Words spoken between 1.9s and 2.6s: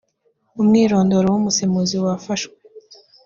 wafashwe